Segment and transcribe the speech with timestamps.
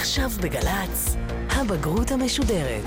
[0.00, 1.16] עכשיו בגל"צ,
[1.50, 2.84] הבגרות המשודרת.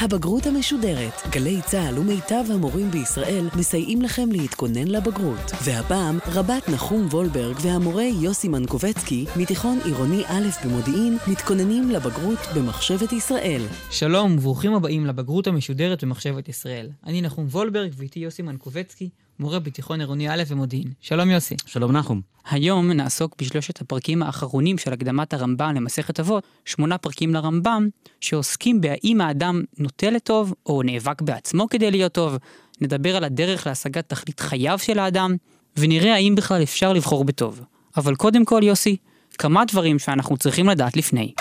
[0.00, 5.52] הבגרות המשודרת, גלי צה"ל ומיטב המורים בישראל מסייעים לכם להתכונן לבגרות.
[5.64, 13.62] והפעם, רבת נחום וולברג והמורה יוסי מנקובצקי, מתיכון עירוני א' במודיעין, מתכוננים לבגרות במחשבת ישראל.
[13.90, 16.90] שלום וברוכים הבאים לבגרות המשודרת במחשבת ישראל.
[17.06, 19.08] אני נחום וולברג ואיתי יוסי מנקובצקי,
[19.40, 20.92] מורה בתיכון עירוני א' במודיעין.
[21.00, 21.54] שלום יוסי.
[21.66, 22.20] שלום נחום.
[22.50, 27.88] היום נעסוק בשלושת הפרקים האחרונים של הקדמת הרמב"ם למסכת אבות, שמונה פרקים לרמב"ם,
[28.20, 32.36] שעוסקים בהאם האדם נוטה לטוב, או נאבק בעצמו כדי להיות טוב,
[32.80, 35.36] נדבר על הדרך להשגת תכלית חייו של האדם,
[35.76, 37.60] ונראה האם בכלל אפשר לבחור בטוב.
[37.96, 38.96] אבל קודם כל, יוסי,
[39.38, 41.32] כמה דברים שאנחנו צריכים לדעת לפני.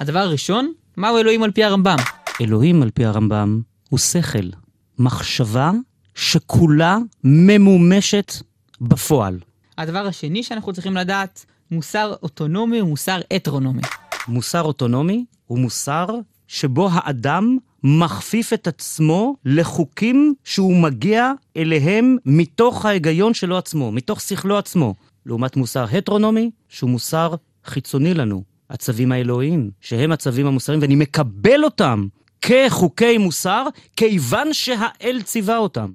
[0.00, 1.96] הדבר הראשון, מהו אלוהים על פי הרמב"ם?
[2.40, 4.48] אלוהים על פי הרמב"ם הוא שכל,
[4.98, 5.72] מחשבה
[6.14, 8.32] שכולה ממומשת
[8.80, 9.38] בפועל.
[9.78, 13.82] הדבר השני שאנחנו צריכים לדעת, מוסר אוטונומי ומוסר הטרונומי.
[14.28, 16.06] מוסר אוטונומי הוא מוסר
[16.48, 24.58] שבו האדם מכפיף את עצמו לחוקים שהוא מגיע אליהם מתוך ההיגיון שלו עצמו, מתוך שכלו
[24.58, 24.94] עצמו.
[25.26, 32.06] לעומת מוסר הטרונומי, שהוא מוסר חיצוני לנו, הצווים האלוהיים, שהם הצווים המוסריים, ואני מקבל אותם
[32.46, 35.92] כחוקי מוסר, כיוון שהאל ציווה אותם.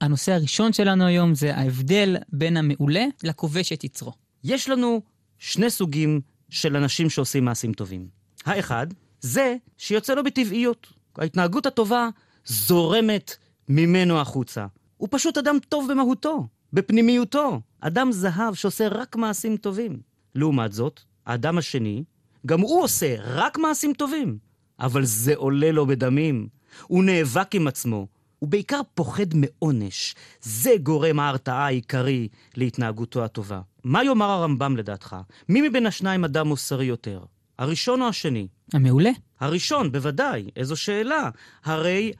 [0.00, 4.12] הנושא הראשון שלנו היום זה ההבדל בין המעולה לכובש את יצרו.
[4.44, 5.02] יש לנו
[5.38, 8.08] שני סוגים של אנשים שעושים מעשים טובים.
[8.44, 8.86] האחד,
[9.20, 10.86] זה שיוצא לו בטבעיות.
[11.18, 12.08] ההתנהגות הטובה
[12.44, 13.36] זורמת
[13.68, 14.66] ממנו החוצה.
[14.96, 17.60] הוא פשוט אדם טוב במהותו, בפנימיותו.
[17.80, 20.00] אדם זהב שעושה רק מעשים טובים.
[20.34, 22.04] לעומת זאת, האדם השני,
[22.46, 24.38] גם הוא עושה רק מעשים טובים,
[24.80, 26.48] אבל זה עולה לו בדמים.
[26.82, 28.06] הוא נאבק עם עצמו,
[28.38, 30.14] הוא בעיקר פוחד מעונש.
[30.40, 33.60] זה גורם ההרתעה העיקרי להתנהגותו הטובה.
[33.84, 35.16] מה יאמר הרמב"ם לדעתך?
[35.48, 37.20] מי מבין השניים אדם מוסרי יותר?
[37.58, 38.48] הראשון או השני?
[38.72, 39.10] המעולה.
[39.40, 40.50] הראשון, בוודאי.
[40.56, 41.30] איזו שאלה.
[41.64, 42.12] הרי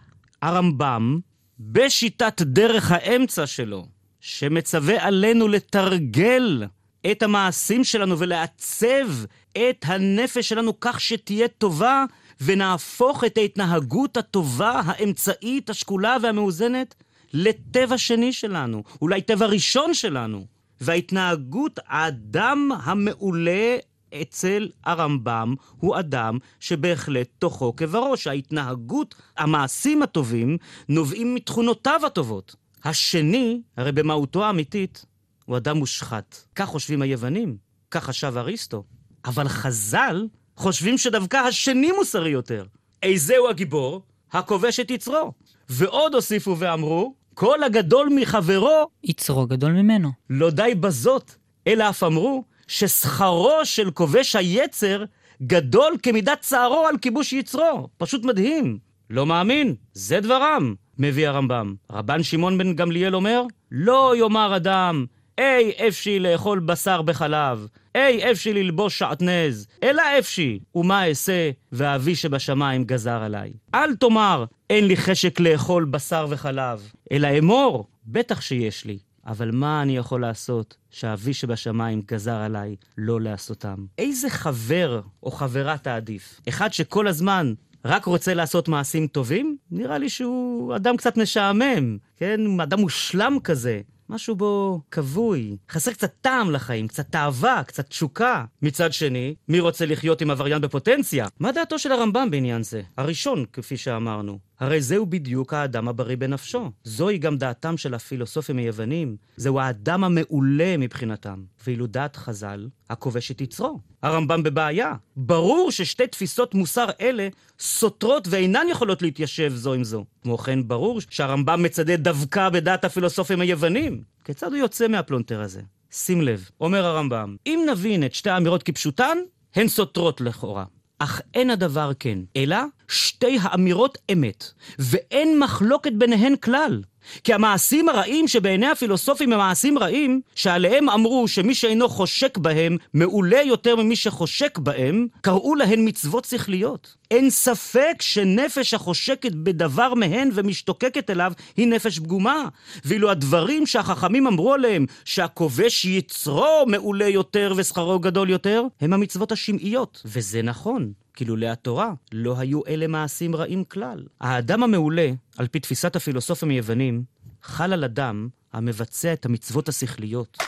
[0.43, 1.21] הרמב"ם,
[1.61, 3.87] בשיטת דרך האמצע שלו,
[4.21, 6.65] שמצווה עלינו לתרגל
[7.11, 9.09] את המעשים שלנו ולעצב
[9.53, 12.05] את הנפש שלנו כך שתהיה טובה,
[12.41, 16.95] ונהפוך את ההתנהגות הטובה, האמצעית, השקולה והמאוזנת,
[17.35, 20.47] לטבע שני שלנו, אולי טבע ראשון שלנו.
[20.81, 23.77] וההתנהגות, האדם המעולה
[24.23, 28.27] אצל הרמב"ם הוא אדם שבהחלט תוכו כבראש.
[28.27, 30.57] ההתנהגות, המעשים הטובים,
[30.89, 32.57] נובעים מתכונותיו הטובות.
[32.85, 35.05] השני, הרי במהותו האמיתית,
[35.53, 36.45] הוא אדם מושחת.
[36.55, 37.57] כך חושבים היוונים,
[37.91, 38.85] כך חשב אריסטו.
[39.25, 40.27] אבל חז"ל
[40.57, 42.65] חושבים שדווקא השני מוסרי יותר.
[43.03, 44.03] איזהו הגיבור?
[44.33, 45.33] הכובש את יצרו.
[45.69, 48.87] ועוד הוסיפו ואמרו, כל הגדול מחברו...
[49.05, 50.11] יצרו גדול ממנו.
[50.31, 51.35] לא די בזאת,
[51.67, 55.05] אלא אף אמרו ששכרו של כובש היצר
[55.43, 57.89] גדול כמידת צערו על כיבוש יצרו.
[57.97, 58.79] פשוט מדהים.
[59.11, 61.75] לא מאמין, זה דברם, מביא הרמב"ם.
[61.91, 65.07] רבן שמעון בן גמליאל אומר, לא יאמר אדם,
[65.39, 72.85] אי אפשי לאכול בשר בחלב, אי אפשי ללבוש שעטנז, אלא אפשי, ומה אעשה, ואבי שבשמיים
[72.85, 73.53] גזר עליי.
[73.75, 78.99] אל תאמר, אין לי חשק לאכול בשר וחלב, אלא אמור, בטח שיש לי.
[79.27, 83.77] אבל מה אני יכול לעשות שאבי שבשמיים גזר עליי לא לעשותם?
[83.99, 86.41] איזה חבר או חברה תעדיף?
[86.49, 87.55] אחד שכל הזמן
[87.85, 89.57] רק רוצה לעשות מעשים טובים?
[89.71, 92.61] נראה לי שהוא אדם קצת משעמם, כן?
[92.61, 93.81] אדם מושלם כזה.
[94.09, 98.45] משהו בו כבוי, חסר קצת טעם לחיים, קצת תאווה, קצת תשוקה.
[98.63, 101.27] מצד שני, מי רוצה לחיות עם עבריין בפוטנציה?
[101.41, 102.83] מה דעתו של הרמב"ם בעניין זה?
[102.97, 104.39] הראשון, כפי שאמרנו.
[104.63, 106.71] הרי זהו בדיוק האדם הבריא בנפשו.
[106.85, 109.17] זוהי גם דעתם של הפילוסופים היוונים.
[109.37, 111.43] זהו האדם המעולה מבחינתם.
[111.67, 113.81] ואילו דעת חז"ל, הכובש את יצרו.
[114.03, 114.95] הרמב"ם בבעיה.
[115.17, 117.29] ברור ששתי תפיסות מוסר אלה
[117.59, 120.05] סותרות ואינן יכולות להתיישב זו עם זו.
[120.23, 124.03] כמו כן, ברור שהרמב"ם מצדד דווקא בדעת הפילוסופים היוונים.
[124.25, 125.61] כיצד הוא יוצא מהפלונטר הזה?
[125.91, 129.19] שים לב, אומר הרמב"ם, אם נבין את שתי האמירות כפשוטן,
[129.55, 130.65] הן סותרות לכאורה.
[131.03, 132.57] אך אין הדבר כן, אלא
[132.89, 134.45] שתי האמירות אמת,
[134.79, 136.83] ואין מחלוקת ביניהן כלל.
[137.25, 143.43] כי המעשים הרעים שבעיני הפילוסופים הם מעשים רעים, שעליהם אמרו שמי שאינו חושק בהם מעולה
[143.43, 146.95] יותר ממי שחושק בהם, קראו להן מצוות שכליות.
[147.11, 152.49] אין ספק שנפש החושקת בדבר מהן ומשתוקקת אליו היא נפש פגומה.
[152.85, 160.03] ואילו הדברים שהחכמים אמרו עליהם, שהכובש יצרו מעולה יותר ושכרו גדול יותר, הם המצוות השמעיות.
[160.05, 160.93] וזה נכון.
[161.15, 164.05] כי לולא התורה לא היו אלה מעשים רעים כלל.
[164.21, 167.05] האדם המעולה, על פי תפיסת הפילוסופים היוונים,
[167.43, 170.39] חל על אדם המבצע את המצוות השכליות.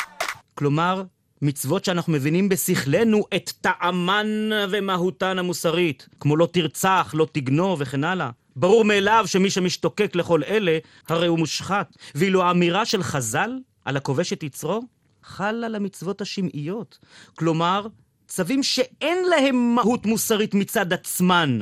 [0.55, 1.03] כלומר,
[1.43, 8.31] מצוות שאנחנו מבינים בשכלנו את טעמן ומהותן המוסרית, כמו לא תרצח, לא תגנוב וכן הלאה.
[8.57, 10.79] ברור מאליו שמי שמשתוקק לכל אלה,
[11.09, 11.97] הרי הוא מושחת.
[12.15, 13.51] ואילו האמירה של חז"ל
[13.85, 14.83] על הכובש את יצרו,
[15.23, 16.99] חל על המצוות השמעיות.
[17.35, 17.87] כלומר,
[18.29, 21.59] צווים שאין להם מהות מוסרית מצד עצמן,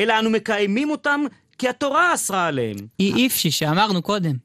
[0.00, 1.20] אלא אנו מקיימים אותם
[1.58, 2.76] כי התורה אסרה עליהם.
[3.00, 4.36] אי איפשי שאמרנו קודם.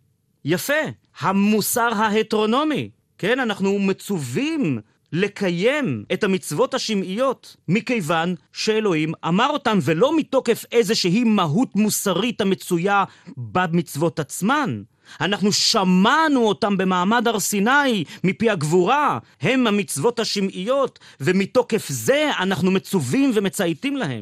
[0.46, 0.74] יפה,
[1.20, 2.90] המוסר ההטרונומי.
[3.18, 4.80] כן, אנחנו מצווים
[5.14, 13.04] לקיים את המצוות השמעיות, מכיוון שאלוהים אמר אותם, ולא מתוקף איזושהי מהות מוסרית המצויה
[13.38, 14.82] במצוות עצמן.
[15.22, 23.32] אנחנו שמענו אותם במעמד הר סיני מפי הגבורה, הם המצוות השמעיות, ומתוקף זה אנחנו מצווים
[23.36, 24.22] ומצייתים להם.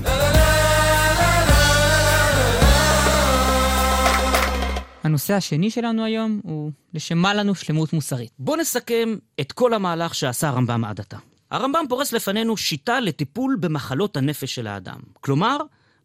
[5.04, 8.32] הנושא השני שלנו היום הוא לשמה לנו שלמות מוסרית.
[8.40, 11.18] בואו נסכם את כל המהלך שעשה הרמב"ם עד עתה.
[11.52, 15.00] הרמב"ם פורס לפנינו שיטה לטיפול במחלות הנפש של האדם.
[15.22, 15.58] כלומר,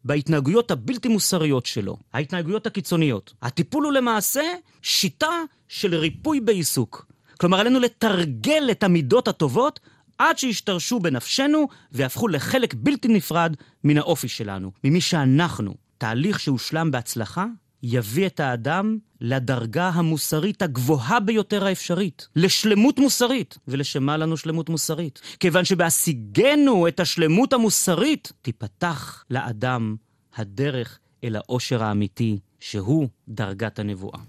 [0.05, 3.33] בהתנהגויות הבלתי מוסריות שלו, ההתנהגויות הקיצוניות.
[3.41, 4.41] הטיפול הוא למעשה
[4.81, 7.05] שיטה של ריפוי בעיסוק.
[7.39, 9.79] כלומר, עלינו לתרגל את המידות הטובות
[10.17, 15.73] עד שישתרשו בנפשנו והפכו לחלק בלתי נפרד מן האופי שלנו, ממי שאנחנו.
[15.97, 17.45] תהליך שהושלם בהצלחה
[17.87, 23.57] יביא את האדם לדרגה המוסרית הגבוהה ביותר האפשרית, לשלמות מוסרית.
[23.67, 25.21] ולשמה לנו שלמות מוסרית?
[25.39, 29.95] כיוון שבהשיגנו את השלמות המוסרית, תיפתח לאדם
[30.35, 34.19] הדרך אל העושר האמיתי, שהוא דרגת הנבואה.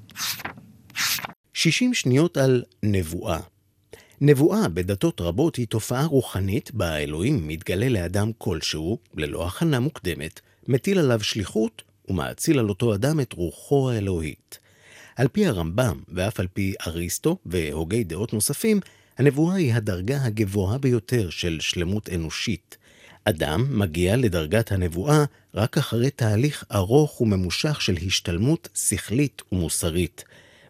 [1.55, 3.41] 60 שניות על נבואה.
[4.21, 10.99] נבואה בדתות רבות היא תופעה רוחנית בה האלוהים מתגלה לאדם כלשהו, ללא הכנה מוקדמת, מטיל
[10.99, 14.59] עליו שליחות ומאציל על אותו אדם את רוחו האלוהית.
[15.17, 18.81] על פי הרמב"ם, ואף על פי אריסטו והוגי דעות נוספים,
[19.19, 22.77] הנבואה היא הדרגה הגבוהה ביותר של שלמות אנושית.
[23.25, 25.25] אדם מגיע לדרגת הנבואה
[25.55, 30.25] רק אחרי תהליך ארוך וממושך של השתלמות שכלית ומוסרית.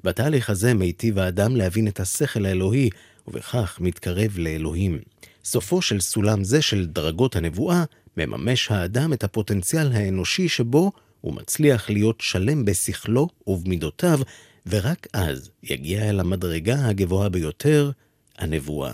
[0.05, 2.91] בתהליך הזה מיטיב האדם להבין את השכל האלוהי,
[3.29, 4.99] ובכך מתקרב לאלוהים.
[5.45, 7.85] סופו של סולם זה של דרגות הנבואה,
[8.17, 10.93] מממש האדם את הפוטנציאל האנושי שבו
[11.27, 14.21] הוא מצליח להיות שלם בשכלו ובמידותיו,
[14.67, 17.91] ורק אז יגיע אל המדרגה הגבוהה ביותר,
[18.39, 18.93] הנבואה.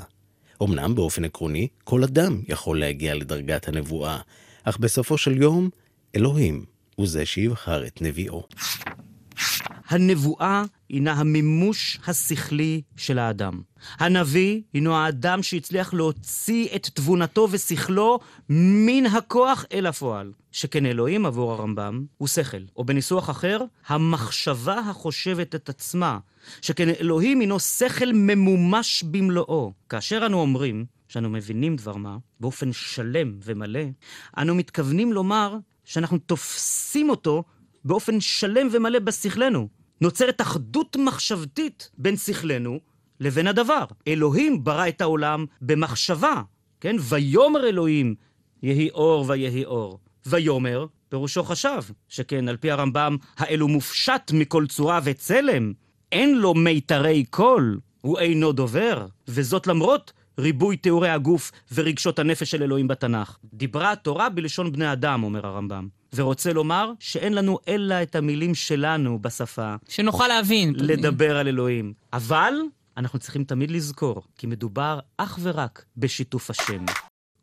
[0.62, 4.18] אמנם באופן עקרוני, כל אדם יכול להגיע לדרגת הנבואה,
[4.64, 5.70] אך בסופו של יום,
[6.16, 6.64] אלוהים
[6.96, 8.42] הוא זה שיבחר את נביאו.
[9.92, 13.60] הנבואה הינה המימוש השכלי של האדם.
[13.98, 18.18] הנביא הינו האדם שהצליח להוציא את תבונתו ושכלו
[18.48, 20.32] מן הכוח אל הפועל.
[20.52, 26.18] שכן אלוהים עבור הרמב"ם הוא שכל, או בניסוח אחר, המחשבה החושבת את עצמה.
[26.62, 29.72] שכן אלוהים הינו שכל ממומש במלואו.
[29.88, 33.84] כאשר אנו אומרים שאנו מבינים דבר מה, באופן שלם ומלא,
[34.38, 37.44] אנו מתכוונים לומר שאנחנו תופסים אותו
[37.84, 39.81] באופן שלם ומלא בשכלנו.
[40.02, 42.80] נוצרת אחדות מחשבתית בין שכלנו
[43.20, 43.84] לבין הדבר.
[44.08, 46.42] אלוהים ברא את העולם במחשבה,
[46.80, 46.96] כן?
[47.00, 48.14] ויאמר אלוהים,
[48.62, 49.98] יהי אור ויהי אור.
[50.26, 55.72] ויאמר, פירושו חשב, שכן על פי הרמב"ם, האלו מופשט מכל צורה וצלם,
[56.12, 62.62] אין לו מיתרי קול, הוא אינו דובר, וזאת למרות ריבוי תיאורי הגוף ורגשות הנפש של
[62.62, 63.38] אלוהים בתנ"ך.
[63.54, 66.01] דיברה התורה בלשון בני אדם, אומר הרמב"ם.
[66.14, 69.74] ורוצה לומר שאין לנו אלא את המילים שלנו בשפה.
[69.88, 70.74] שנוכל להבין.
[70.76, 71.92] לדבר על אלוהים.
[72.12, 72.54] אבל
[72.96, 76.84] אנחנו צריכים תמיד לזכור, כי מדובר אך ורק בשיתוף השם.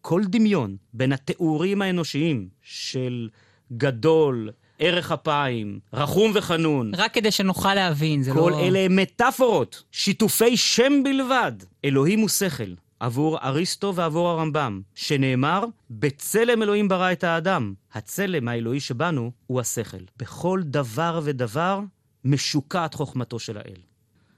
[0.02, 3.30] כל דמיון בין התיאורים האנושיים של
[3.78, 4.50] גדול,
[4.80, 6.92] ערך אפיים, רחום וחנון.
[6.96, 8.44] רק כדי שנוכל להבין, זה כל לא...
[8.44, 11.52] כל אלה הם מטאפורות, שיתופי שם בלבד.
[11.86, 17.74] אלוהים הוא שכל, עבור אריסטו ועבור הרמב"ם, שנאמר, בצלם אלוהים ברא את האדם.
[17.94, 19.98] הצלם האלוהי שבנו הוא השכל.
[20.18, 21.80] בכל דבר ודבר
[22.26, 23.82] משוקעת חוכמתו של האל.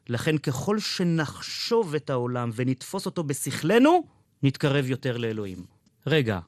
[0.09, 4.03] לכן ככל שנחשוב את העולם ונתפוס אותו בשכלנו,
[4.43, 5.65] נתקרב יותר לאלוהים.
[6.07, 6.39] רגע,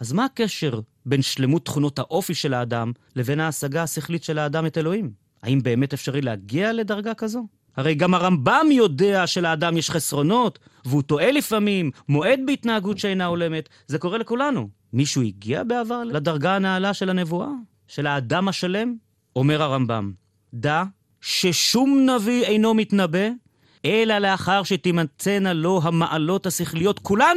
[0.00, 4.78] אז מה הקשר בין שלמות תכונות האופי של האדם לבין ההשגה השכלית של האדם את
[4.78, 5.12] אלוהים?
[5.42, 7.46] האם באמת אפשרי להגיע לדרגה כזו?
[7.76, 13.68] הרי גם הרמב"ם יודע שלאדם יש חסרונות, והוא טועה לפעמים, מועד בהתנהגות שאינה הולמת.
[13.86, 14.68] זה קורה לכולנו.
[14.92, 17.48] מישהו הגיע בעבר לדרגה הנעלה של הנבואה?
[17.88, 18.94] של האדם השלם?
[19.36, 20.12] אומר הרמב"ם,
[20.54, 20.84] דע
[21.20, 23.28] ששום נביא אינו מתנבא,
[23.84, 27.36] אלא לאחר שתימצאנה לו המעלות השכליות כולן,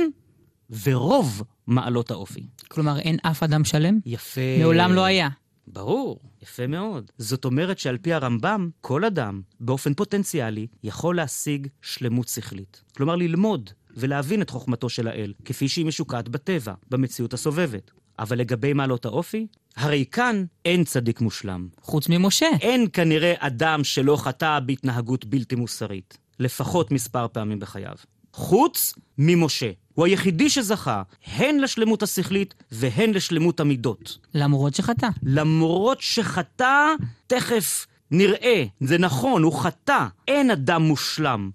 [0.84, 2.48] ורוב מעלות האופי.
[2.67, 4.00] כלומר, אין אף אדם שלם?
[4.05, 4.41] יפה.
[4.60, 5.29] מעולם לא היה.
[5.74, 7.12] ברור, יפה מאוד.
[7.18, 12.84] זאת אומרת שעל פי הרמב"ם, כל אדם, באופן פוטנציאלי, יכול להשיג שלמות שכלית.
[12.98, 17.92] כלומר, ללמוד ולהבין את חוכמתו של האל, כפי שהיא משוקעת בטבע, במציאות הסובבת.
[18.20, 21.68] אבל לגבי מעלות האופי, הרי כאן אין צדיק מושלם.
[21.82, 22.48] חוץ ממשה.
[22.62, 27.96] אין כנראה אדם שלא חטא בהתנהגות בלתי מוסרית, לפחות מספר פעמים בחייו.
[28.34, 29.72] חוץ ממשה.
[30.00, 34.18] הוא היחידי שזכה הן לשלמות השכלית והן לשלמות המידות.
[34.34, 35.08] למרות שחטא.
[35.24, 36.94] למרות שחטא,
[37.27, 41.50] תכף נראה, זה נכון, הוא חטא, אין אדם מושלם.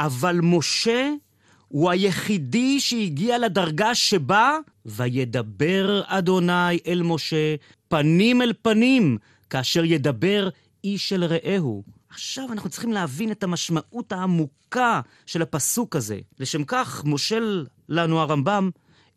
[0.00, 1.10] אבל משה
[1.68, 7.54] הוא היחידי שהגיע לדרגה שבה וידבר אדוני אל משה
[7.88, 9.18] פנים אל פנים,
[9.50, 10.48] כאשר ידבר
[10.84, 11.82] איש אל רעהו.
[12.10, 16.18] עכשיו אנחנו צריכים להבין את המשמעות העמוקה של הפסוק הזה.
[16.38, 18.70] לשם כך מושל לנו הרמב"ם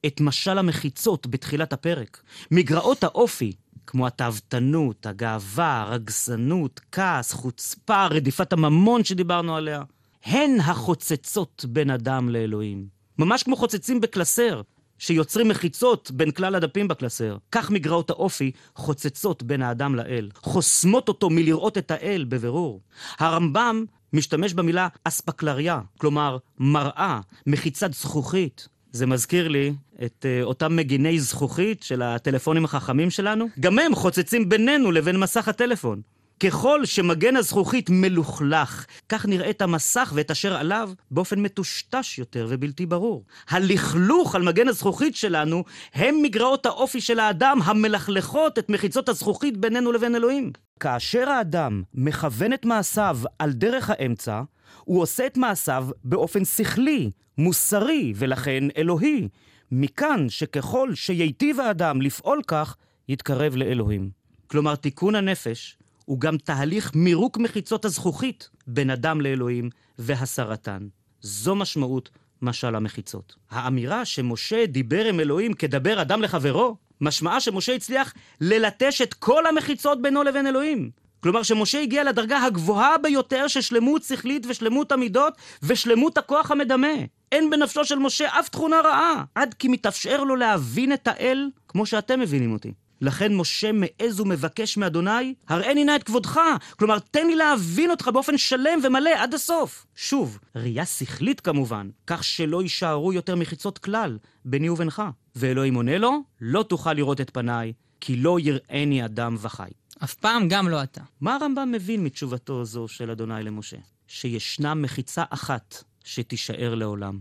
[0.05, 2.21] את משל המחיצות בתחילת הפרק.
[2.51, 3.51] מגרעות האופי,
[3.87, 9.81] כמו התאוותנות, הגאווה, הרגזנות, כעס, חוצפה, רדיפת הממון שדיברנו עליה,
[10.23, 12.87] הן החוצצות בין אדם לאלוהים.
[13.19, 14.61] ממש כמו חוצצים בקלסר,
[14.97, 17.37] שיוצרים מחיצות בין כלל הדפים בקלסר.
[17.51, 22.81] כך מגרעות האופי חוצצות בין האדם לאל, חוסמות אותו מלראות את האל בבירור.
[23.19, 28.67] הרמב"ם משתמש במילה אספקלריה, כלומר מראה, מחיצת זכוכית.
[28.91, 29.73] זה מזכיר לי
[30.05, 33.45] את uh, אותם מגיני זכוכית של הטלפונים החכמים שלנו.
[33.59, 36.01] גם הם חוצצים בינינו לבין מסך הטלפון.
[36.39, 42.85] ככל שמגן הזכוכית מלוכלך, כך נראה את המסך ואת אשר עליו באופן מטושטש יותר ובלתי
[42.85, 43.23] ברור.
[43.49, 45.63] הלכלוך על מגן הזכוכית שלנו
[45.93, 50.51] הם מגרעות האופי של האדם המלכלכות את מחיצות הזכוכית בינינו לבין אלוהים.
[50.79, 54.41] כאשר האדם מכוון את מעשיו על דרך האמצע,
[54.83, 59.27] הוא עושה את מעשיו באופן שכלי, מוסרי ולכן אלוהי.
[59.71, 62.75] מכאן שככל שייטיב האדם לפעול כך,
[63.09, 64.09] יתקרב לאלוהים.
[64.47, 69.69] כלומר, תיקון הנפש הוא גם תהליך מירוק מחיצות הזכוכית בין אדם לאלוהים
[69.99, 70.87] והסרתן.
[71.21, 72.09] זו משמעות
[72.41, 73.35] משל המחיצות.
[73.51, 80.01] האמירה שמשה דיבר עם אלוהים כדבר אדם לחברו, משמעה שמשה הצליח ללטש את כל המחיצות
[80.01, 80.91] בינו לבין אלוהים.
[81.19, 85.33] כלומר שמשה הגיע לדרגה הגבוהה ביותר של שלמות שכלית ושלמות המידות
[85.63, 86.93] ושלמות הכוח המדמה.
[87.31, 91.85] אין בנפשו של משה אף תכונה רעה, עד כי מתאפשר לו להבין את האל כמו
[91.85, 92.73] שאתם מבינים אותי.
[93.03, 96.39] לכן משה מעז ומבקש מאדוני, הראני נא את כבודך.
[96.79, 99.85] כלומר, תן לי להבין אותך באופן שלם ומלא עד הסוף.
[99.95, 105.03] שוב, ראייה שכלית כמובן, כך שלא יישארו יותר מחיצות כלל ביני ובינך.
[105.35, 109.69] ואלוהים עונה לו, לא תוכל לראות את פניי, כי לא יראני אדם וחי.
[110.03, 111.01] אף פעם גם לא אתה.
[111.21, 113.77] מה הרמב"ם מבין מתשובתו זו של אדוני למשה?
[114.07, 117.19] שישנה מחיצה אחת שתישאר לעולם.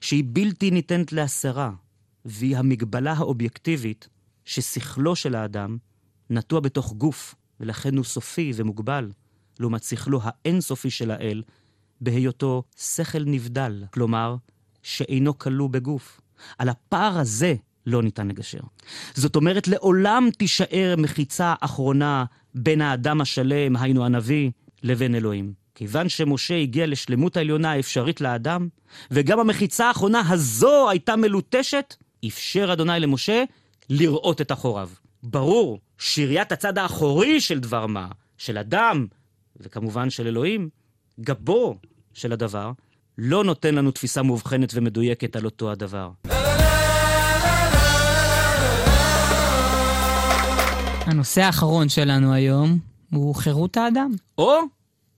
[0.00, 1.70] שהיא בלתי ניתנת להסרה,
[2.24, 4.08] והיא המגבלה האובייקטיבית
[4.50, 5.76] ששכלו של האדם
[6.30, 9.10] נטוע בתוך גוף, ולכן הוא סופי ומוגבל,
[9.60, 11.42] לעומת שכלו האינסופי של האל,
[12.00, 14.36] בהיותו שכל נבדל, כלומר,
[14.82, 16.20] שאינו כלוא בגוף.
[16.58, 17.54] על הפער הזה
[17.86, 18.60] לא ניתן לגשר.
[19.14, 24.50] זאת אומרת, לעולם תישאר מחיצה אחרונה בין האדם השלם, היינו הנביא,
[24.82, 25.52] לבין אלוהים.
[25.74, 28.68] כיוון שמשה הגיע לשלמות העליונה האפשרית לאדם,
[29.10, 31.94] וגם המחיצה האחרונה הזו הייתה מלוטשת,
[32.26, 33.44] אפשר אדוני למשה
[33.90, 34.88] לראות את אחוריו.
[35.22, 39.06] ברור שראיית הצד האחורי של דבר מה, של אדם,
[39.56, 40.68] וכמובן של אלוהים,
[41.20, 41.76] גבו
[42.14, 42.72] של הדבר,
[43.18, 46.10] לא נותן לנו תפיסה מובחנת ומדויקת על אותו הדבר.
[51.06, 52.78] הנושא האחרון שלנו היום
[53.10, 54.10] הוא חירות האדם.
[54.38, 54.58] או,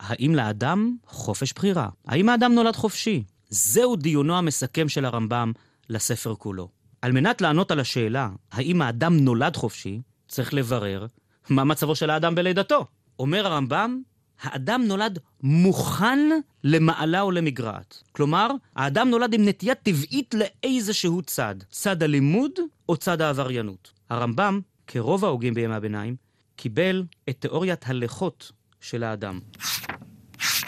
[0.01, 1.89] האם לאדם חופש בחירה?
[2.07, 3.25] האם האדם נולד חופשי?
[3.49, 5.53] זהו דיונו המסכם של הרמב"ם
[5.89, 6.82] לספר כולו.
[7.03, 11.07] על מנת לענות על השאלה האם האדם נולד חופשי, צריך לברר
[11.51, 12.87] מה מצבו של האדם בלידתו.
[13.19, 14.03] אומר הרמב"ם,
[14.43, 16.19] האדם נולד מוכן
[16.65, 18.03] למעלה או למגרעת.
[18.13, 22.53] כלומר, האדם נולד עם נטייה טבעית לאיזשהו צד, צד הלימוד
[22.89, 23.93] או צד העבריינות.
[24.11, 26.17] הרמב"ם, כרוב ההוגים בימי הביניים,
[26.57, 29.41] קיבל את תיאוריית הלכות של האדם.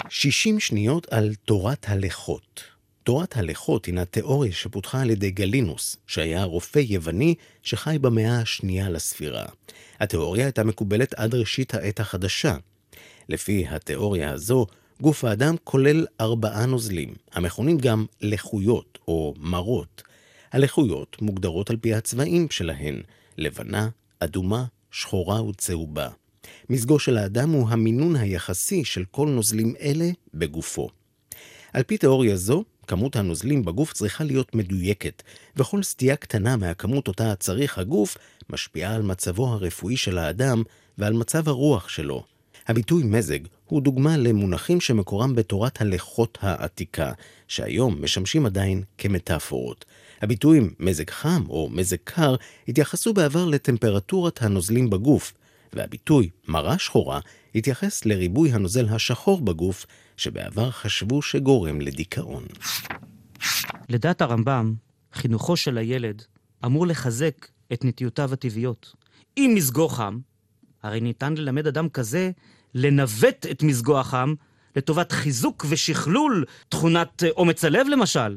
[0.09, 2.74] 60 שניות על תורת הלכות.
[3.05, 9.45] תורת הלכות הינה תיאוריה שפותחה על ידי גלינוס, שהיה רופא יווני שחי במאה השנייה לספירה.
[10.01, 12.57] התיאוריה הייתה מקובלת עד ראשית העת החדשה.
[13.29, 14.67] לפי התיאוריה הזו,
[15.01, 20.03] גוף האדם כולל ארבעה נוזלים, המכונים גם לחויות או מרות.
[20.53, 23.03] הלחויות מוגדרות על פי הצבעים שלהן,
[23.39, 23.89] לבנה,
[24.21, 26.09] אדומה, שחורה וצהובה.
[26.71, 30.89] מזגו של האדם הוא המינון היחסי של כל נוזלים אלה בגופו.
[31.73, 35.23] על פי תיאוריה זו, כמות הנוזלים בגוף צריכה להיות מדויקת,
[35.57, 38.17] וכל סטייה קטנה מהכמות אותה צריך הגוף,
[38.51, 40.63] משפיעה על מצבו הרפואי של האדם
[40.99, 42.25] ועל מצב הרוח שלו.
[42.69, 47.13] הביטוי מזג הוא דוגמה למונחים שמקורם בתורת הלכות העתיקה,
[47.49, 49.85] שהיום משמשים עדיין כמטאפורות.
[50.23, 52.35] הביטויים מזג חם או מזג קר
[52.69, 55.33] התייחסו בעבר לטמפרטורת הנוזלים בגוף,
[55.73, 57.21] והביטוי מרה שחורה
[57.55, 62.45] התייחס לריבוי הנוזל השחור בגוף, שבעבר חשבו שגורם לדיכאון.
[63.89, 64.75] לדעת הרמב"ם,
[65.13, 66.23] חינוכו של הילד
[66.65, 68.93] אמור לחזק את נטיותיו הטבעיות.
[69.37, 70.19] אם מזגו חם,
[70.83, 72.31] הרי ניתן ללמד אדם כזה
[72.75, 74.35] לנווט את מזגו החם
[74.77, 78.37] לטובת חיזוק ושכלול תכונת אה, אומץ הלב למשל.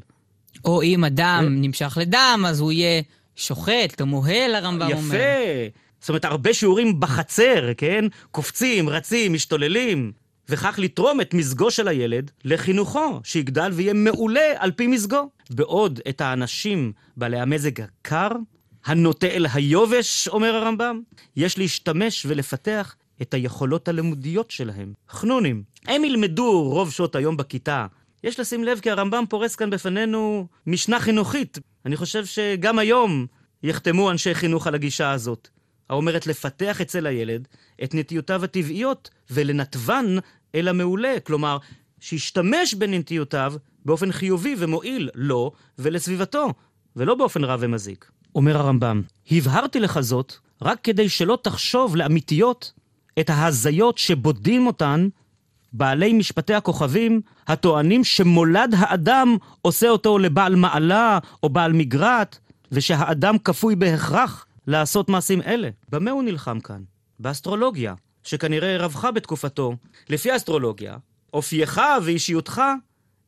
[0.65, 3.01] או אם אדם נמשך לדם, אז הוא יהיה
[3.36, 5.15] שוחט, כמוהל, הרמב"ם אומר.
[5.15, 5.77] יפה.
[6.00, 8.05] זאת אומרת, הרבה שיעורים בחצר, כן?
[8.31, 10.12] קופצים, רצים, משתוללים.
[10.50, 15.30] וכך לתרום את מזגו של הילד לחינוכו, שיגדל ויהיה מעולה על פי מזגו.
[15.50, 18.30] בעוד את האנשים בעלי המזג הקר,
[18.86, 21.01] הנוטה אל היובש, אומר הרמב"ם,
[21.36, 24.94] יש להשתמש ולפתח את היכולות הלימודיות שלהם.
[25.10, 25.63] חנונים.
[25.88, 27.86] הם ילמדו רוב שעות היום בכיתה.
[28.24, 31.60] יש לשים לב כי הרמב"ם פורס כאן בפנינו משנה חינוכית.
[31.86, 33.25] אני חושב שגם היום
[33.63, 35.48] יחתמו אנשי חינוך על הגישה הזאת.
[35.89, 37.48] האומרת לפתח אצל הילד
[37.84, 40.18] את נטיותיו הטבעיות ולנתבן
[40.56, 41.16] אל המעולה.
[41.24, 41.58] כלומר,
[42.00, 43.54] שישתמש בנטיותיו
[43.86, 46.54] באופן חיובי ומועיל לו ולסביבתו,
[46.96, 48.12] ולא באופן רע ומזיק.
[48.36, 49.01] אומר הרמב"ם,
[49.32, 52.74] הבהרתי לך זאת רק כדי שלא תחשוב לאמיתיות
[53.20, 55.08] את ההזיות שבודים אותן
[55.74, 62.39] בעלי משפטי הכוכבים הטוענים שמולד האדם עושה אותו לבעל מעלה או בעל מגרעת,
[62.72, 65.70] ושהאדם כפוי בהכרח לעשות מעשים אלה.
[65.89, 66.82] במה הוא נלחם כאן?
[67.20, 67.94] באסטרולוגיה,
[68.27, 69.75] שכנראה רווחה בתקופתו.
[70.10, 70.98] לפי האסטרולוגיה,
[71.34, 72.62] אופייך ואישיותך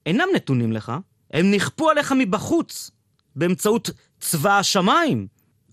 [0.06, 0.92] אינם נתונים לך,
[1.32, 2.92] הם נכפו עליך מבחוץ,
[3.36, 3.90] באמצעות
[4.20, 5.28] צבא השמיים.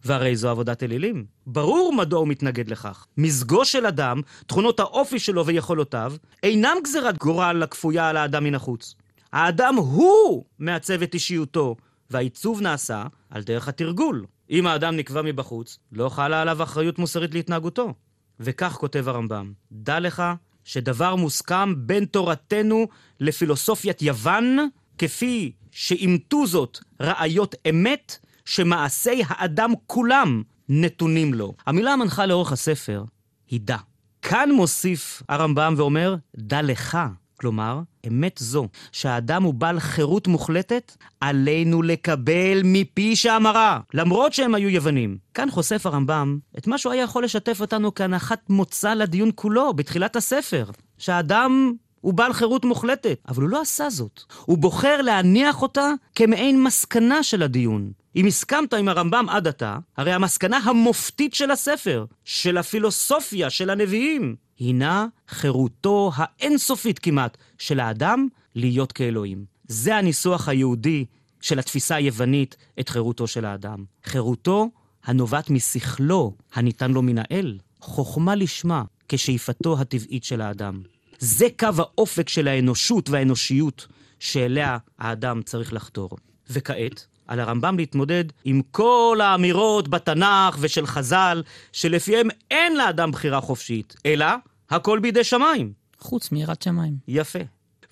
[0.05, 1.25] והרי זו עבודת אלילים.
[1.47, 3.07] ברור מדוע הוא מתנגד לכך.
[3.17, 8.95] מזגו של אדם, תכונות האופי שלו ויכולותיו, אינם גזירת גורל הכפויה על האדם מן החוץ.
[9.33, 11.77] האדם הוא מעצב את אישיותו,
[12.11, 14.27] והעיצוב נעשה על דרך התרגול.
[14.51, 17.95] אם האדם נקבע מבחוץ, לא חלה עליו אחריות מוסרית להתנהגותו.
[18.41, 20.23] וכך כותב הרמב"ם, דע לך
[20.65, 22.87] שדבר מוסכם בין תורתנו
[23.21, 24.59] לפילוסופיית יוון,
[24.99, 31.55] כפי שאימתו זאת ראיות אמת, שמעשי האדם כולם נתונים לו.
[31.67, 33.05] המילה המנחה לאורך הספר
[33.49, 33.77] היא דע.
[34.23, 36.99] כאן מוסיף הרמב"ם ואומר, דע לך.
[37.37, 44.69] כלומר, אמת זו, שהאדם הוא בעל חירות מוחלטת, עלינו לקבל מפי שאמרה, למרות שהם היו
[44.69, 45.19] יוונים.
[45.35, 50.17] כאן חושף הרמב"ם את מה שהוא היה יכול לשתף אותנו כהנחת מוצא לדיון כולו, בתחילת
[50.17, 50.65] הספר.
[50.99, 54.21] שהאדם הוא בעל חירות מוחלטת, אבל הוא לא עשה זאת.
[54.45, 57.93] הוא בוחר להניח אותה כמעין מסקנה של הדיון.
[58.17, 64.37] אם הסכמת עם הרמב"ם עד עתה, הרי המסקנה המופתית של הספר, של הפילוסופיה, של הנביאים,
[64.59, 69.45] הינה חירותו האינסופית כמעט של האדם להיות כאלוהים.
[69.69, 71.05] זה הניסוח היהודי
[71.41, 73.85] של התפיסה היוונית את חירותו של האדם.
[74.05, 74.71] חירותו
[75.05, 80.83] הנובעת משכלו הניתן לו מן האל, חוכמה לשמה כשאיפתו הטבעית של האדם.
[81.19, 83.87] זה קו האופק של האנושות והאנושיות
[84.21, 86.11] שאליה האדם צריך לחתור.
[86.51, 93.97] וכעת, על הרמב"ם להתמודד עם כל האמירות בתנ"ך ושל חז"ל, שלפיהם אין לאדם בחירה חופשית,
[94.07, 94.27] אלא
[94.71, 95.73] הכל בידי שמיים.
[95.99, 96.95] חוץ מיראת שמיים.
[97.09, 97.39] יפה.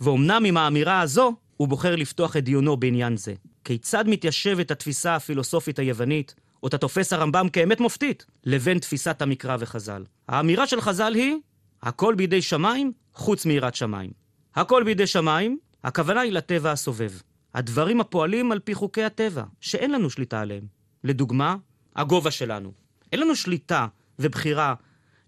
[0.01, 3.35] ואומנם עם האמירה הזו, הוא בוחר לפתוח את דיונו בעניין זה.
[3.65, 10.05] כיצד מתיישבת התפיסה הפילוסופית היוונית, אותה תופס הרמב"ם כאמת מופתית, לבין תפיסת המקרא וחז"ל.
[10.29, 11.37] האמירה של חז"ל היא,
[11.83, 14.11] הכל בידי שמיים, חוץ מיראת שמיים.
[14.55, 17.11] הכל בידי שמיים, הכוונה היא לטבע הסובב.
[17.55, 20.67] הדברים הפועלים על פי חוקי הטבע, שאין לנו שליטה עליהם.
[21.05, 21.57] לדוגמה,
[21.97, 22.73] הגובה שלנו.
[23.13, 23.87] אין לנו שליטה
[24.19, 24.75] ובחירה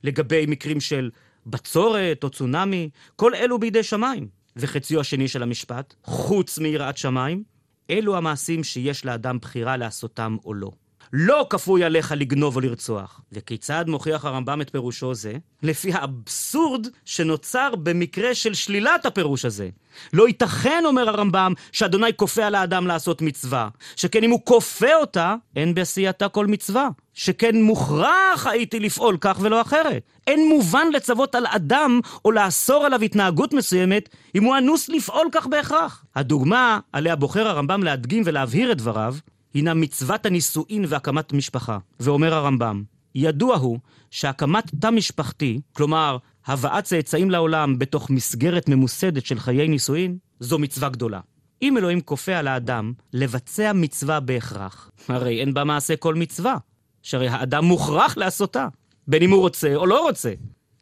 [0.02, 1.10] לגבי מקרים של
[1.46, 4.28] בצורת או צונאמי, כל אלו בידי שמיים.
[4.56, 7.42] וחציו השני של המשפט, חוץ מיראת שמיים,
[7.90, 10.70] אלו המעשים שיש לאדם בחירה לעשותם או לא.
[11.12, 13.20] לא כפוי עליך לגנוב או לרצוח.
[13.32, 15.34] וכיצד מוכיח הרמב"ם את פירושו זה?
[15.62, 19.68] לפי האבסורד שנוצר במקרה של שלילת הפירוש הזה.
[20.12, 23.68] לא ייתכן, אומר הרמב"ם, שאדוני כופה על האדם לעשות מצווה.
[23.96, 26.88] שכן אם הוא כופה אותה, אין בעשייתה כל מצווה.
[27.14, 30.02] שכן מוכרח הייתי לפעול כך ולא אחרת.
[30.26, 35.46] אין מובן לצוות על אדם או לאסור עליו התנהגות מסוימת אם הוא אנוס לפעול כך
[35.46, 36.04] בהכרח.
[36.14, 39.14] הדוגמה עליה בוחר הרמב"ם להדגים ולהבהיר את דבריו,
[39.56, 41.78] הינה מצוות הנישואין והקמת משפחה.
[42.00, 42.82] ואומר הרמב"ם,
[43.14, 43.78] ידוע הוא
[44.10, 50.88] שהקמת תא משפחתי, כלומר, הבאת צאצאים לעולם בתוך מסגרת ממוסדת של חיי נישואין, זו מצווה
[50.88, 51.20] גדולה.
[51.62, 56.56] אם אלוהים כופה על האדם לבצע מצווה בהכרח, הרי אין בה מעשה כל מצווה,
[57.02, 58.68] שהרי האדם מוכרח לעשותה,
[59.08, 60.32] בין אם הוא רוצה או לא רוצה.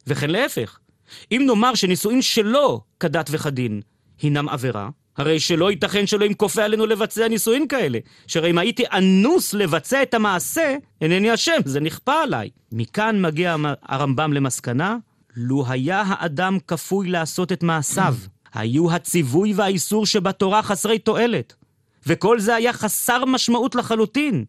[0.07, 0.79] וכן להפך,
[1.31, 3.81] אם נאמר שנישואין שלא כדת וכדין
[4.21, 7.99] הינם עבירה, הרי שלא ייתכן שאלוהים כופה עלינו לבצע נישואין כאלה.
[8.27, 12.49] שהרי אם הייתי אנוס לבצע את המעשה, אינני אשם, זה נכפה עליי.
[12.71, 14.97] מכאן מגיע הרמב"ם למסקנה,
[15.35, 18.15] לו היה האדם כפוי לעשות את מעשיו,
[18.53, 21.53] היו הציווי והאיסור שבתורה חסרי תועלת.
[22.07, 24.45] וכל זה היה חסר משמעות לחלוטין.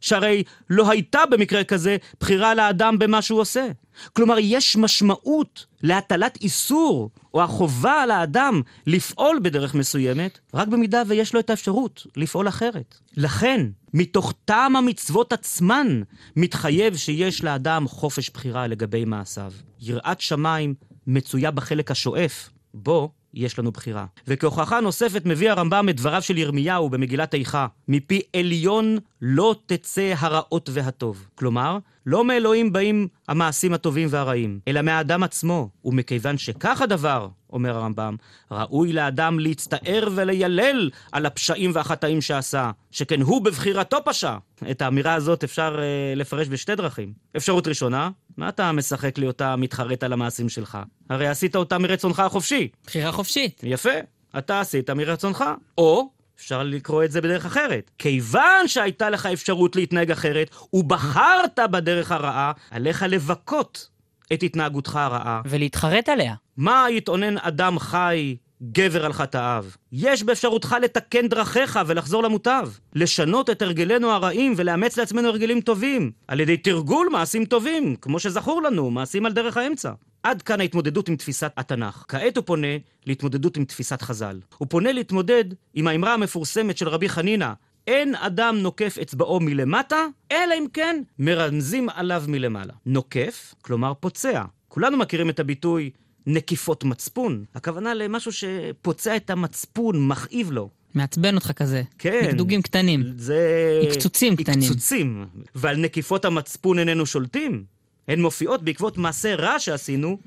[0.00, 3.66] שהרי לא הייתה במקרה כזה בחירה לאדם במה שהוא עושה.
[4.12, 11.34] כלומר, יש משמעות להטלת איסור, או החובה על האדם לפעול בדרך מסוימת, רק במידה ויש
[11.34, 12.98] לו את האפשרות לפעול אחרת.
[13.16, 16.02] לכן, מתוך טעם המצוות עצמן,
[16.36, 19.52] מתחייב שיש לאדם חופש בחירה לגבי מעשיו.
[19.80, 20.74] יראת שמיים
[21.06, 24.06] מצויה בחלק השואף, בו יש לנו בחירה.
[24.26, 30.70] וכהוכחה נוספת מביא הרמב"ם את דבריו של ירמיהו במגילת איכה, מפי עליון לא תצא הרעות
[30.72, 31.28] והטוב.
[31.34, 35.68] כלומר, לא מאלוהים באים המעשים הטובים והרעים, אלא מהאדם עצמו.
[35.84, 38.16] ומכיוון שכך הדבר, אומר הרמב"ם,
[38.50, 44.36] ראוי לאדם להצטער וליילל על הפשעים והחטאים שעשה, שכן הוא בבחירתו פשע.
[44.70, 47.12] את האמירה הזאת אפשר אה, לפרש בשתי דרכים.
[47.36, 50.78] אפשרות ראשונה, מה אתה משחק לי אותה מתחרט על המעשים שלך?
[51.10, 52.68] הרי עשית אותה מרצונך החופשי.
[52.86, 53.60] בחירה חופשית.
[53.62, 53.90] יפה,
[54.38, 55.44] אתה עשית מרצונך.
[55.78, 57.90] או, אפשר לקרוא את זה בדרך אחרת.
[57.98, 63.88] כיוון שהייתה לך אפשרות להתנהג אחרת, ובחרת בדרך הרעה, עליך לבכות
[64.32, 65.42] את התנהגותך הרעה.
[65.44, 66.34] ולהתחרט עליה.
[66.56, 69.64] מה יתאונן אדם חי גבר על חטאיו.
[69.92, 72.68] יש באפשרותך לתקן דרכיך ולחזור למוטב.
[72.94, 76.10] לשנות את הרגלינו הרעים ולאמץ לעצמנו הרגלים טובים.
[76.28, 79.92] על ידי תרגול מעשים טובים, כמו שזכור לנו, מעשים על דרך האמצע.
[80.22, 82.04] עד כאן ההתמודדות עם תפיסת התנ"ך.
[82.08, 84.40] כעת הוא פונה להתמודדות עם תפיסת חז"ל.
[84.58, 85.44] הוא פונה להתמודד
[85.74, 87.52] עם האמרה המפורסמת של רבי חנינא,
[87.86, 92.72] אין אדם נוקף אצבעו מלמטה, אלא אם כן מרמזים עליו מלמעלה.
[92.86, 94.44] נוקף, כלומר פוצע.
[94.68, 95.90] כולנו מכירים את הביטוי
[96.26, 97.44] נקיפות מצפון.
[97.54, 100.68] הכוונה למשהו שפוצע את המצפון, מכאיב לו.
[100.94, 101.82] מעצבן אותך כזה.
[101.98, 102.26] כן.
[102.30, 103.02] דגדוגים קטנים.
[103.16, 103.80] זה...
[103.82, 104.58] עקצוצים קטנים.
[104.58, 105.26] עקצוצים.
[105.54, 107.64] ועל נקיפות המצפון איננו שולטים.
[108.08, 110.18] הן מופיעות בעקבות מעשה רע שעשינו,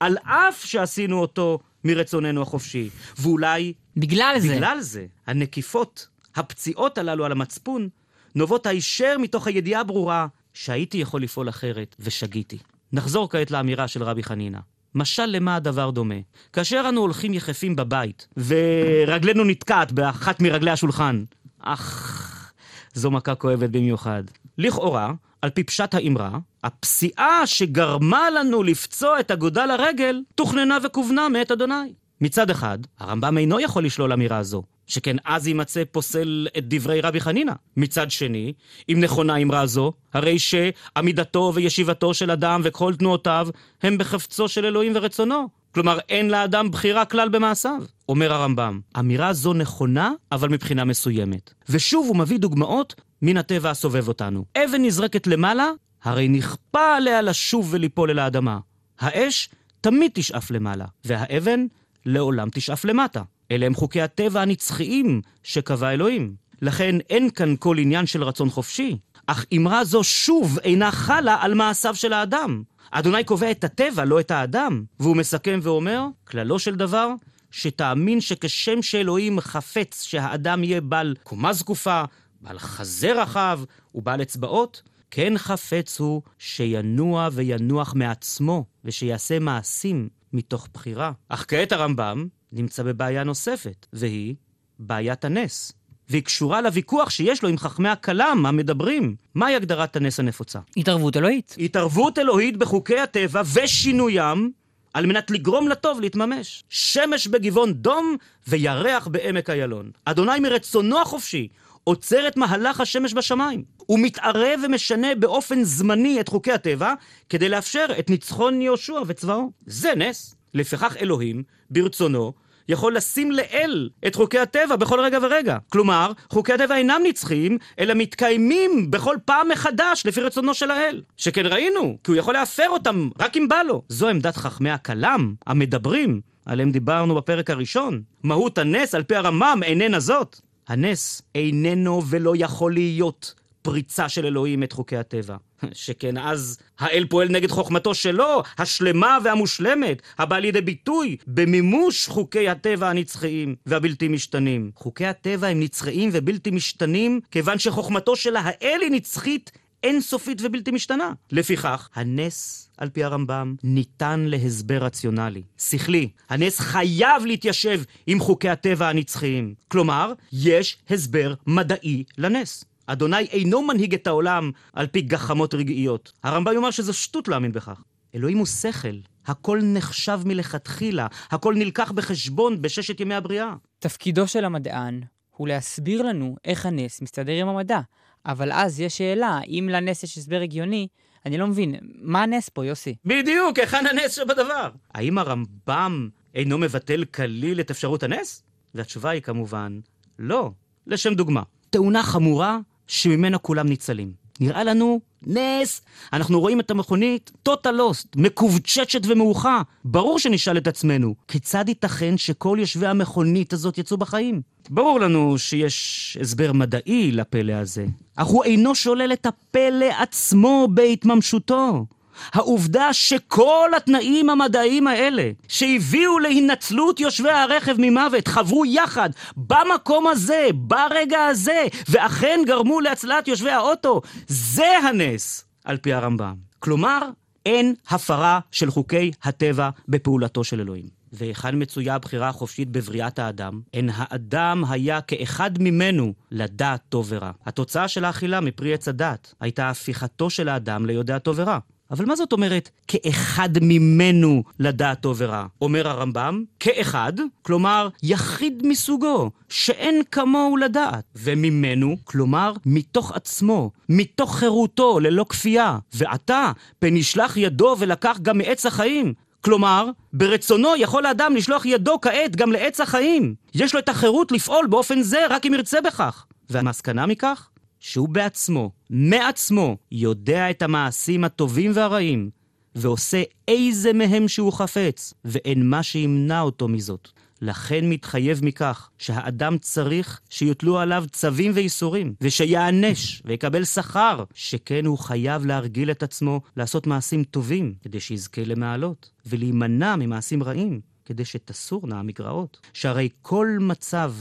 [0.00, 2.88] על אף שעשינו אותו מרצוננו החופשי.
[3.18, 3.72] ואולי...
[3.96, 4.56] בגלל זה.
[4.56, 5.06] בגלל זה.
[5.26, 7.88] הנקיפות, הפציעות הללו על המצפון,
[8.34, 12.58] נובעות הישר מתוך הידיעה הברורה שהייתי יכול לפעול אחרת ושגיתי.
[12.92, 14.58] נחזור כעת לאמירה של רבי חנינא.
[14.98, 16.14] משל למה הדבר דומה?
[16.52, 21.24] כאשר אנו הולכים יחפים בבית, ורגלנו נתקעת באחת מרגלי השולחן,
[21.60, 22.52] אך,
[22.94, 24.22] זו מכה כואבת במיוחד.
[24.58, 31.50] לכאורה, על פי פשט האמרה, הפסיעה שגרמה לנו לפצוע את אגודל הרגל, תוכננה וכוונה מאת
[31.50, 31.92] אדוני.
[32.20, 37.20] מצד אחד, הרמב"ם אינו יכול לשלול אמירה זו, שכן אז יימצא פוסל את דברי רבי
[37.20, 37.52] חנינא.
[37.76, 38.52] מצד שני,
[38.88, 43.48] אם נכונה אמרה זו, הרי שעמידתו וישיבתו של אדם וכל תנועותיו
[43.82, 45.48] הם בחפצו של אלוהים ורצונו.
[45.74, 47.82] כלומר, אין לאדם בחירה כלל במעשיו.
[48.08, 51.54] אומר הרמב"ם, אמירה זו נכונה, אבל מבחינה מסוימת.
[51.68, 54.44] ושוב הוא מביא דוגמאות מן הטבע הסובב אותנו.
[54.56, 55.70] אבן נזרקת למעלה,
[56.02, 58.58] הרי נכפה עליה לשוב וליפול אל האדמה.
[59.00, 59.48] האש
[59.80, 61.66] תמיד תשאף למעלה, והאבן
[62.06, 63.22] לעולם תשאף למטה.
[63.50, 66.34] אלה הם חוקי הטבע הנצחיים שקבע אלוהים.
[66.62, 68.98] לכן אין כאן כל עניין של רצון חופשי.
[69.26, 72.62] אך אמרה זו שוב אינה חלה על מעשיו של האדם.
[72.90, 74.84] אדוני קובע את הטבע, לא את האדם.
[75.00, 77.12] והוא מסכם ואומר, כללו של דבר,
[77.50, 82.02] שתאמין שכשם שאלוהים חפץ שהאדם יהיה בעל קומה זקופה,
[82.40, 83.60] בעל חזה רחב
[83.94, 91.12] ובעל אצבעות, כן חפץ הוא שינוע וינוח מעצמו, ושיעשה מעשים מתוך בחירה.
[91.28, 94.34] אך כעת הרמב"ם נמצא בבעיה נוספת, והיא
[94.78, 95.72] בעיית הנס.
[96.08, 99.16] והיא קשורה לוויכוח שיש לו עם חכמי הכלם המדברים.
[99.34, 100.58] מהי הגדרת הנס הנפוצה?
[100.76, 101.56] התערבות אלוהית.
[101.58, 104.50] התערבות אלוהית בחוקי הטבע ושינוים
[104.94, 106.64] על מנת לגרום לטוב להתממש.
[106.68, 108.16] שמש בגבעון דום
[108.48, 109.90] וירח בעמק איילון.
[110.04, 111.48] אדוני מרצונו החופשי
[111.84, 113.64] עוצר את מהלך השמש בשמיים.
[113.76, 116.94] הוא מתערב ומשנה באופן זמני את חוקי הטבע
[117.28, 119.50] כדי לאפשר את ניצחון יהושע וצבאו.
[119.66, 120.34] זה נס.
[120.54, 122.32] לפיכך אלוהים, ברצונו,
[122.68, 125.56] יכול לשים לאל את חוקי הטבע בכל רגע ורגע.
[125.68, 131.02] כלומר, חוקי הטבע אינם נצחיים, אלא מתקיימים בכל פעם מחדש לפי רצונו של האל.
[131.16, 133.82] שכן ראינו, כי הוא יכול להפר אותם רק אם בא לו.
[133.88, 138.02] זו עמדת חכמי הכלם, המדברים, עליהם דיברנו בפרק הראשון.
[138.22, 140.40] מהות הנס, על פי הרמם, איננה זאת.
[140.68, 143.34] הנס איננו ולא יכול להיות
[143.68, 145.36] פריצה של אלוהים את חוקי הטבע.
[145.72, 152.88] שכן אז האל פועל נגד חוכמתו שלו, השלמה והמושלמת, הבאה לידי ביטוי במימוש חוקי הטבע
[152.88, 154.70] הנצחיים והבלתי משתנים.
[154.74, 159.50] חוקי הטבע הם נצחיים ובלתי משתנים, כיוון שחוכמתו של האל היא נצחית
[159.82, 161.12] אינסופית ובלתי משתנה.
[161.32, 166.08] לפיכך, הנס, על פי הרמב"ם, ניתן להסבר רציונלי, שכלי.
[166.28, 169.54] הנס חייב להתיישב עם חוקי הטבע הנצחיים.
[169.68, 172.64] כלומר, יש הסבר מדעי לנס.
[172.90, 176.12] אדוני אינו מנהיג את העולם על פי גחמות רגעיות.
[176.22, 177.82] הרמב"ם יאמר שזו שטות להאמין בכך.
[178.14, 178.96] אלוהים הוא שכל.
[179.26, 183.54] הכל נחשב מלכתחילה, הכל נלקח בחשבון בששת ימי הבריאה.
[183.78, 185.00] תפקידו של המדען
[185.36, 187.80] הוא להסביר לנו איך הנס מסתדר עם המדע.
[188.26, 190.88] אבל אז יש שאלה, אם לנס יש הסבר הגיוני,
[191.26, 192.96] אני לא מבין, מה הנס פה, יוסי?
[193.04, 194.70] בדיוק, היכן הנס שבדבר?
[194.94, 198.42] האם הרמב"ם אינו מבטל כליל את אפשרות הנס?
[198.74, 199.80] והתשובה היא כמובן,
[200.18, 200.50] לא.
[200.86, 204.12] לשם דוגמה, תאונה חמורה שממנה כולם ניצלים.
[204.40, 205.80] נראה לנו נס.
[206.12, 209.62] אנחנו רואים את המכונית total lost, מקובצ'צ'ת ומאוחה.
[209.84, 214.40] ברור שנשאל את עצמנו, כיצד ייתכן שכל יושבי המכונית הזאת יצאו בחיים?
[214.70, 221.86] ברור לנו שיש הסבר מדעי לפלא הזה, אך הוא אינו שולל את הפלא עצמו בהתממשותו.
[222.32, 231.24] העובדה שכל התנאים המדעיים האלה, שהביאו להינצלות יושבי הרכב ממוות, חברו יחד במקום הזה, ברגע
[231.24, 236.34] הזה, ואכן גרמו להצלת יושבי האוטו, זה הנס, על פי הרמב"ם.
[236.58, 237.00] כלומר,
[237.46, 240.98] אין הפרה של חוקי הטבע בפעולתו של אלוהים.
[241.12, 243.60] והיכן מצויה הבחירה החופשית בבריאת האדם?
[243.74, 247.30] אין האדם היה כאחד ממנו לדעת טוב ורע.
[247.46, 251.58] התוצאה של האכילה מפרי עץ הדת הייתה הפיכתו של האדם ליודע טוב ורע.
[251.90, 255.46] אבל מה זאת אומרת כאחד ממנו לדעת טוב ורע?
[255.60, 265.00] אומר הרמב"ם, כאחד, כלומר יחיד מסוגו, שאין כמוהו לדעת, וממנו, כלומר מתוך עצמו, מתוך חירותו,
[265.00, 265.78] ללא כפייה.
[265.94, 269.14] ועתה, פן ישלח ידו ולקח גם מעץ החיים.
[269.40, 273.34] כלומר, ברצונו יכול האדם לשלוח ידו כעת גם לעץ החיים.
[273.54, 276.26] יש לו את החירות לפעול באופן זה רק אם ירצה בכך.
[276.50, 277.48] והמסקנה מכך?
[277.80, 282.30] שהוא בעצמו, מעצמו, יודע את המעשים הטובים והרעים,
[282.74, 287.08] ועושה איזה מהם שהוא חפץ, ואין מה שימנע אותו מזאת.
[287.42, 295.46] לכן מתחייב מכך שהאדם צריך שיוטלו עליו צווים ואיסורים, ושיענש ויקבל שכר, שכן הוא חייב
[295.46, 302.60] להרגיל את עצמו לעשות מעשים טובים, כדי שיזכה למעלות, ולהימנע ממעשים רעים, כדי שתסורנה המגרעות.
[302.72, 304.14] שהרי כל מצב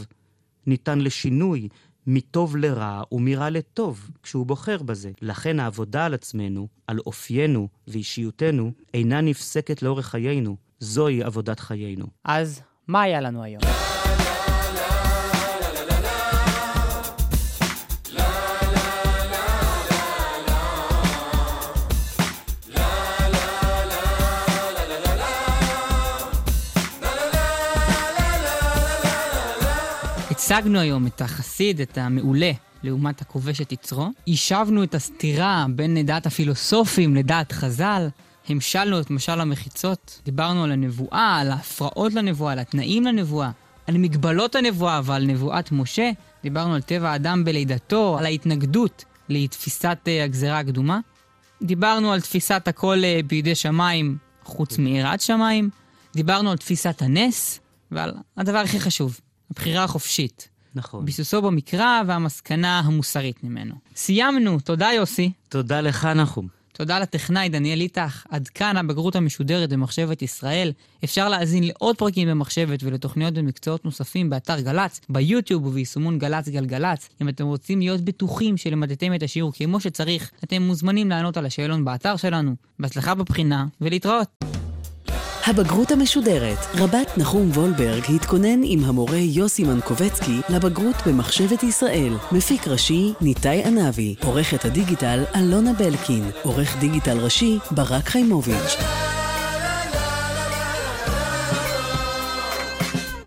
[0.67, 1.67] ניתן לשינוי
[2.07, 5.11] מטוב לרע ומרע לטוב, כשהוא בוחר בזה.
[5.21, 10.55] לכן העבודה על עצמנו, על אופיינו ואישיותנו, אינה נפסקת לאורך חיינו.
[10.79, 12.05] זוהי עבודת חיינו.
[12.23, 13.61] אז מה היה לנו היום?
[30.47, 32.51] הצגנו היום את החסיד, את המעולה,
[32.83, 34.09] לעומת הכובש את יצרו.
[34.27, 38.07] יישבנו את הסתירה בין דעת הפילוסופים לדעת חז"ל.
[38.49, 40.21] המשלנו את משל המחיצות.
[40.25, 43.51] דיברנו על הנבואה, על ההפרעות לנבואה, על התנאים לנבואה,
[43.87, 46.11] על מגבלות הנבואה ועל נבואת משה.
[46.43, 50.99] דיברנו על טבע האדם בלידתו, על ההתנגדות לתפיסת uh, הגזרה הקדומה.
[51.61, 55.69] דיברנו על תפיסת הכל uh, בידי שמיים חוץ מיראת שמיים.
[56.15, 57.59] דיברנו על תפיסת הנס,
[57.91, 59.19] ועל הדבר הכי חשוב,
[59.51, 60.49] הבחירה החופשית.
[60.75, 61.05] נכון.
[61.05, 63.75] ביסוסו במקרא והמסקנה המוסרית ממנו.
[63.95, 65.31] סיימנו, תודה יוסי.
[65.49, 66.47] תודה לך, נחום.
[66.77, 68.25] תודה לטכנאי דניאל איתך.
[68.29, 70.71] עד כאן הבגרות המשודרת במחשבת ישראל.
[71.03, 77.09] אפשר להאזין לעוד פרקים במחשבת ולתוכניות במקצועות נוספים באתר גל"צ, ביוטיוב וביישומון גל"צ גלגלצ.
[77.21, 81.85] אם אתם רוצים להיות בטוחים שלמדתם את השיעור כמו שצריך, אתם מוזמנים לענות על השאלון
[81.85, 82.55] באתר שלנו.
[82.79, 84.56] בהצלחה בבחינה ולהתראות.
[85.47, 86.57] הבגרות המשודרת.
[86.75, 92.13] רבת נחום וולברג התכונן עם המורה יוסי מנקובצקי לבגרות במחשבת ישראל.
[92.31, 94.15] מפיק ראשי ניתאי ענבי.
[94.23, 96.23] עורכת הדיגיטל אלונה בלקין.
[96.43, 98.77] עורך דיגיטל ראשי ברק חיימוביץ'.